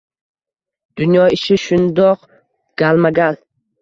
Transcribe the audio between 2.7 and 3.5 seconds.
Galma-gal…